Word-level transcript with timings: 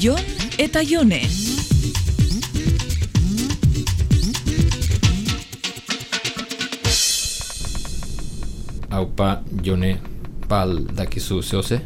Jon 0.00 0.16
eta 0.58 0.80
Jone. 0.80 1.20
Haupa, 8.90 9.42
Jone, 9.64 9.98
pal 10.48 10.86
dakizu 10.96 11.42
zehoze? 11.42 11.82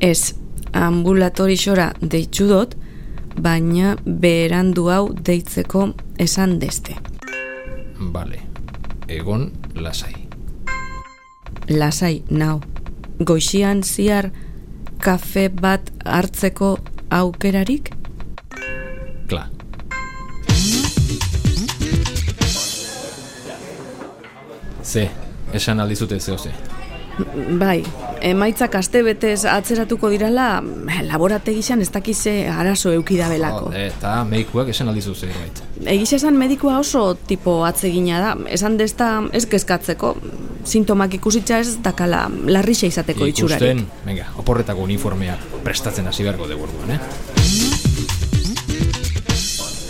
Ez, 0.00 0.34
ambulatorixora 0.76 1.88
deitzu 2.02 2.50
dut, 2.50 2.76
baina 3.40 3.96
berandu 4.04 4.90
hau 4.92 5.06
deitzeko 5.16 5.88
esan 6.20 6.58
deste. 6.60 7.00
Bale, 8.12 8.51
egon 9.08 9.52
lasai. 9.74 10.14
Lasai, 11.70 12.22
nau. 12.30 12.60
Goixian 13.24 13.82
ziar 13.82 14.30
kafe 14.98 15.48
bat 15.48 15.92
hartzeko 16.04 16.78
aukerarik? 17.10 17.90
Kla. 19.28 19.46
Ze, 24.82 25.10
esan 25.52 25.80
aldizute 25.80 26.20
zehoze. 26.20 26.50
Bai, 27.60 27.82
emaitzak 28.24 28.74
aste 28.78 29.02
betez 29.04 29.44
atzeratuko 29.48 30.08
dirala, 30.12 30.62
laborategizan 31.08 31.82
ez 31.84 31.90
dakize 31.92 32.32
arazo 32.48 32.92
eukidabelako. 32.96 33.66
Jode, 33.66 33.86
Eta 33.90 34.14
medikuak 34.28 34.70
esan 34.72 34.88
aldizu 34.92 35.14
zerbait. 35.14 35.62
Egiz 35.92 36.12
esan 36.16 36.38
medikua 36.40 36.78
oso 36.80 37.04
tipo 37.28 37.58
atzegina 37.68 38.20
da, 38.22 38.32
esan 38.54 38.78
desta 38.80 39.10
ez 39.32 39.44
kezkatzeko, 39.50 40.14
sintomak 40.64 41.18
ikusitza 41.18 41.60
ez 41.60 41.76
dakala 41.84 42.24
larrixa 42.46 42.88
izateko 42.88 43.28
itxurarik. 43.28 43.68
Ikusten, 43.68 44.06
venga, 44.06 44.30
oporretako 44.40 44.86
uniformea 44.88 45.36
prestatzen 45.64 46.08
hasi 46.08 46.24
beharko 46.24 46.48
dugu 46.50 46.70
orduan, 46.70 46.96
eh? 46.96 47.31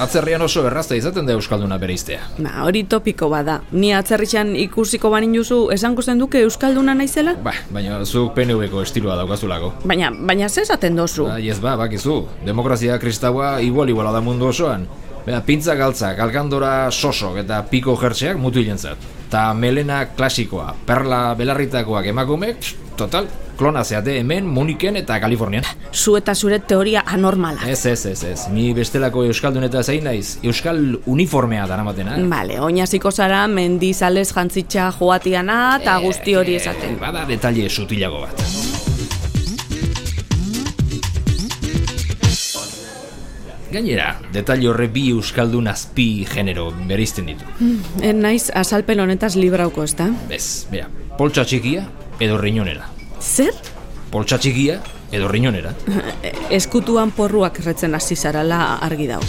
Atzerrian 0.01 0.43
oso 0.43 0.65
errazta 0.67 0.97
izaten 0.97 1.27
da 1.29 1.35
Euskalduna 1.37 1.77
bereiztea. 1.79 2.23
Ba, 2.39 2.65
hori 2.65 2.85
topiko 2.89 3.29
bada. 3.33 3.59
Ni 3.73 3.93
atzerritxan 3.95 4.55
ikusiko 4.65 5.11
banin 5.13 5.35
duzu 5.37 5.59
esango 5.75 6.03
zen 6.03 6.19
duke 6.23 6.41
Euskalduna 6.47 6.95
naizela? 6.97 7.35
Ba, 7.45 7.53
baina 7.71 8.01
zuk 8.05 8.33
PNV-ko 8.35 8.83
estiloa 8.83 9.17
daukazulako. 9.21 9.73
Baina, 9.85 10.11
baina 10.11 10.49
ze 10.49 10.65
esaten 10.65 10.97
dozu? 10.97 11.29
Bai, 11.29 11.49
ez 11.49 11.61
ba, 11.61 11.77
bakizu. 11.77 12.23
Demokrazia 12.47 12.99
kristaua 12.99 13.61
igual 13.61 13.93
iguala 13.93 14.13
da 14.13 14.21
mundu 14.25 14.49
osoan. 14.49 14.89
Bea, 15.27 15.39
pintza 15.47 15.77
galtzak, 15.79 16.19
alkandora 16.19 16.91
sosok 16.91 17.37
eta 17.45 17.61
piko 17.71 17.95
jertxeak 18.01 18.41
mutu 18.43 18.59
hilentzat. 18.59 18.99
Ta 19.31 19.53
melena 19.55 20.05
klasikoa, 20.17 20.73
perla 20.87 21.29
belarritakoak 21.39 22.09
emakumek, 22.11 22.73
total, 23.03 23.27
klona 23.59 23.85
zeate 23.85 24.17
hemen, 24.21 24.47
Muniken 24.47 24.97
eta 25.01 25.19
Kalifornian. 25.23 25.67
Zu 25.93 26.17
eta 26.19 26.35
zure 26.35 26.59
teoria 26.59 27.05
anormala. 27.07 27.67
Ez, 27.69 27.85
ez, 27.87 28.05
ez, 28.07 28.23
ez. 28.25 28.47
Ni 28.53 28.71
bestelako 28.77 29.25
Euskaldun 29.31 29.67
eta 29.69 29.83
zein 29.83 30.07
naiz. 30.07 30.39
Euskal 30.47 30.83
uniformea 31.07 31.67
daramatena. 31.71 32.19
Bale, 32.31 32.61
oinaziko 32.63 33.13
zara 33.13 33.45
mendizalez 33.49 34.29
jantzitxa 34.33 34.91
joatiana 34.99 35.59
eta 35.81 35.99
guzti 36.05 36.37
hori 36.39 36.59
esaten. 36.61 36.97
Eh, 36.97 37.01
bada 37.01 37.27
detalle 37.29 37.69
sutilago 37.71 38.23
bat. 38.27 38.47
Gainera, 43.73 44.11
detalle 44.35 44.69
horre 44.69 44.91
bi 44.93 45.07
Euskaldun 45.15 45.71
azpi 45.73 46.27
genero 46.29 46.67
bereizten 46.91 47.31
ditu. 47.31 47.47
En 48.05 48.21
naiz 48.21 48.51
azalpen 48.55 49.01
honetaz 49.01 49.33
librauko, 49.39 49.87
ez 49.89 49.97
da? 49.97 50.11
Bez, 50.29 50.45
bera, 50.69 50.91
poltsa 51.17 51.47
txikia 51.49 51.87
edo 52.23 52.39
riñonera. 52.39 52.87
Zer? 53.21 53.55
Poltsa 54.13 54.39
txikia 54.39 54.79
edo 55.11 55.29
riñonera. 55.29 55.73
Eskutuan 56.59 57.11
porruak 57.17 57.59
erretzen 57.59 57.97
hasi 57.99 58.15
zarala 58.17 58.77
argi 58.87 59.09
dau. 59.11 59.23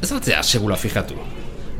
Ez 0.00 0.10
batzea 0.10 0.42
segula 0.42 0.76
fijatu. 0.80 1.14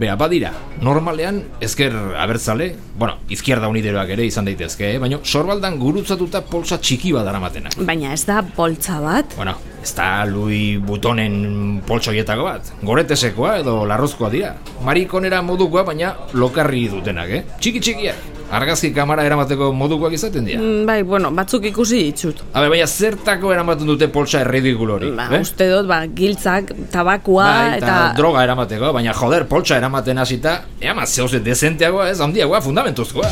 Bea, 0.00 0.14
badira, 0.16 0.54
normalean, 0.80 1.42
ezker 1.60 1.92
abertzale, 2.16 2.70
bueno, 2.96 3.18
izquierda 3.28 3.68
unideroak 3.68 4.08
ere 4.14 4.24
izan 4.24 4.46
daitezke, 4.48 4.94
eh? 4.94 5.00
baina 5.02 5.18
sorbaldan 5.20 5.76
gurutzatuta 5.76 6.40
poltsa 6.48 6.78
txiki 6.80 7.12
bat 7.12 7.28
daramatenak. 7.28 7.76
Baina 7.84 8.14
ez 8.16 8.22
da 8.24 8.38
boltza 8.40 8.96
bat? 9.04 9.36
Bueno, 9.36 9.58
ez 9.84 9.92
da 9.98 10.24
lui 10.24 10.78
butonen 10.80 11.82
poltsoietako 11.84 12.48
bat. 12.48 12.72
Goretesekoa 12.80 13.58
edo 13.60 13.82
larrozkoa 13.92 14.32
dira. 14.32 14.54
Marikonera 14.88 15.44
modukoa, 15.44 15.84
baina 15.92 16.14
lokarri 16.32 16.86
dutenak, 16.96 17.36
eh? 17.36 17.46
Txiki 17.60 17.84
txikiak. 17.84 18.39
Argazki 18.50 18.90
kamara 18.90 19.22
eramateko 19.22 19.68
modukoak 19.76 20.14
izaten 20.16 20.48
dira. 20.48 20.58
Mm, 20.58 20.86
Bai, 20.88 21.02
bueno, 21.06 21.30
batzuk 21.34 21.68
ikusi 21.70 22.00
ditut. 22.08 22.42
Habe, 22.50 22.70
baina 22.72 22.86
zertako 22.86 23.52
eramaten 23.54 23.86
dute 23.86 24.08
poltsa 24.10 24.40
erridikul 24.42 24.90
hori. 24.96 25.10
Ba, 25.14 25.28
eh? 25.30 25.42
uste 25.44 25.68
dut, 25.70 25.86
ba, 25.90 26.00
giltzak, 26.18 26.72
tabakua, 26.90 27.46
Bai, 27.46 27.78
eta, 27.78 27.86
eta... 27.86 28.10
droga 28.18 28.42
eramateko, 28.48 28.90
baina 28.96 29.14
joder, 29.14 29.46
poltsa 29.50 29.78
eramaten 29.78 30.18
hasita, 30.18 30.56
ea 30.82 31.06
zehose 31.06 31.40
dezenteagoa 31.46 32.10
ez, 32.10 32.18
handiagoa, 32.20 32.60
fundamentuzkoa. 32.66 33.30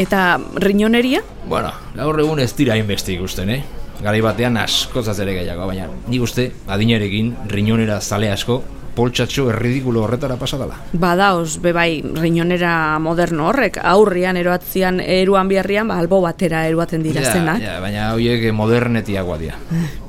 Eta 0.00 0.24
riñoneria? 0.62 1.24
Bueno, 1.50 1.74
gaur 1.98 2.22
egun 2.22 2.38
ez 2.40 2.52
dira 2.56 2.78
hainbeste 2.78 3.12
ikusten, 3.18 3.50
eh? 3.50 3.62
Garai 4.00 4.22
batean 4.24 4.56
askozaz 4.56 5.18
ere 5.20 5.34
gehiago, 5.42 5.66
baina 5.68 5.90
nik 6.08 6.22
uste, 6.24 6.52
adinerekin, 6.70 7.34
riñonera 7.50 7.98
zale 8.00 8.30
asko, 8.32 8.62
poltsatxo 9.00 9.48
erridikulo 9.54 10.04
horretara 10.04 10.36
pasadala. 10.40 10.76
Badaoz, 10.92 11.58
bebai, 11.64 12.02
riñonera 12.20 12.72
moderno 13.00 13.48
horrek, 13.48 13.80
aurrian 13.92 14.36
eroatzian 14.36 15.00
eruan 15.00 15.48
biharrian, 15.48 15.88
ba, 15.88 15.98
albo 16.02 16.20
batera 16.24 16.66
eruaten 16.68 17.02
dira 17.06 17.24
zenak. 17.24 17.62
ja, 17.64 17.78
baina 17.80 18.12
horiek 18.14 18.50
modernetiagoa 18.52 19.40
dira. 19.40 19.58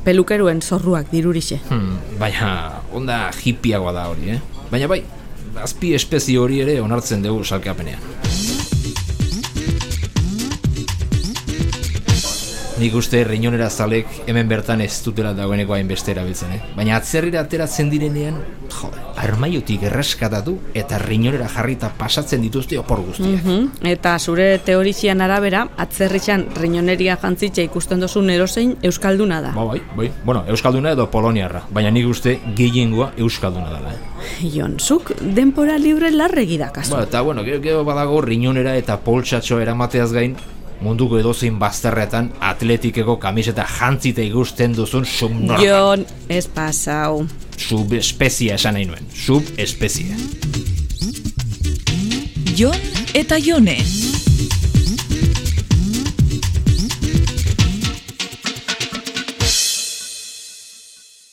Pelukeruen 0.04 0.62
zorruak 0.62 1.12
dirurixe. 1.14 1.62
Hmm, 1.70 1.98
baina 2.20 2.54
onda 2.94 3.24
hippiagoa 3.32 3.96
da 3.96 4.08
hori, 4.12 4.36
eh? 4.36 4.40
Baina 4.72 4.88
bai, 4.92 5.04
azpi 5.64 5.96
espezie 5.96 6.40
hori 6.40 6.62
ere 6.66 6.80
onartzen 6.82 7.24
dugu 7.24 7.44
salkapenean. 7.48 8.51
Nik 12.82 12.96
uste 12.98 13.20
riñonera 13.22 13.68
zalek 13.70 14.08
hemen 14.26 14.48
bertan 14.50 14.80
ez 14.82 15.04
dutela 15.06 15.36
dagoeneko 15.38 15.76
hainbeste 15.76 16.16
erabiltzen, 16.16 16.56
eh? 16.56 16.62
Baina 16.74 16.96
atzerrira 16.98 17.44
ateratzen 17.46 17.92
direnean, 17.92 18.40
jo, 18.74 18.88
armaiotik 19.22 19.84
erreskatatu 19.86 20.56
eta 20.74 20.98
riñonera 20.98 21.46
jarrita 21.54 21.92
pasatzen 22.00 22.42
dituzte 22.42 22.80
opor 22.82 23.04
guztiak. 23.06 23.44
Mhm. 23.44 23.86
Eta 23.92 24.16
zure 24.18 24.48
teorizian 24.66 25.22
arabera, 25.22 25.68
atzerritxan 25.78 26.48
riñoneria 26.56 27.20
jantzitxa 27.22 27.62
ikusten 27.68 28.02
dozun 28.02 28.32
erozein 28.34 28.74
Euskalduna 28.82 29.44
da. 29.46 29.52
Ba, 29.52 29.64
bai, 29.64 29.82
bai. 29.96 30.10
Bueno, 30.26 30.42
Euskalduna 30.48 30.96
edo 30.98 31.06
Poloniarra, 31.12 31.62
baina 31.70 31.92
nik 31.92 32.08
uste 32.10 32.40
gehiengoa 32.58 33.12
Euskalduna 33.18 33.76
dela, 33.76 33.94
eh? 33.94 34.50
Jon, 34.56 34.80
zuk 34.80 35.14
denpora 35.22 35.78
libre 35.78 36.10
larregi 36.10 36.58
dakazu. 36.58 36.96
Ba, 36.96 37.04
eta 37.04 37.22
bueno, 37.22 37.44
gero, 37.46 37.62
gero 37.62 37.86
badago 37.86 38.22
riñonera 38.26 38.74
eta 38.76 38.98
poltsatxo 39.06 39.60
eramateaz 39.62 40.10
gain, 40.18 40.36
munduko 40.82 41.20
edozein 41.22 41.60
bazterretan 41.62 42.32
atletikeko 42.52 43.18
kamiseta 43.22 43.66
jantzita 43.80 44.24
ikusten 44.26 44.76
duzun 44.78 45.06
subnormal. 45.06 45.66
Jon, 45.66 46.06
ez 46.30 46.48
pasau. 46.48 47.26
Subespezia 47.58 48.58
esan 48.60 48.78
nahi 48.78 48.90
nuen. 48.90 49.12
Subespezia. 49.14 50.18
Jon 52.58 52.76
eta 53.14 53.40
Jone. 53.42 53.78